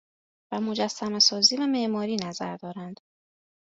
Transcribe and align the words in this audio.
و 0.51 0.61
مجسمهسازی 0.61 1.55
و 1.57 1.65
معماری 1.67 2.15
نظر 2.15 2.55
دارند 2.57 2.99